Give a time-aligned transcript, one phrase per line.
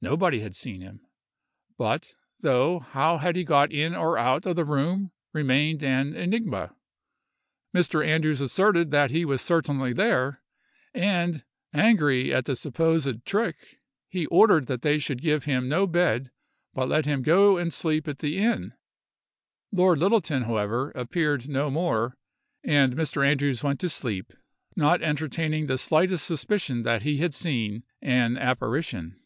[0.00, 1.00] Nobody had seen him;
[1.76, 6.76] but, though how he had got in or out of the room remained an enigma,
[7.74, 8.06] Mr.
[8.06, 10.40] Andrews asserted that he was certainly there;
[10.94, 11.42] and,
[11.74, 16.30] angry at the supposed trick, he ordered that they should give him no bed,
[16.74, 18.74] but let him go and sleep at the inn.
[19.72, 22.16] Lord Littleton, however, appeared no more,
[22.62, 23.26] and Mr.
[23.26, 24.32] Andrews went to sleep,
[24.76, 29.16] not entertaining the slightest suspicion that he had seen an apparition.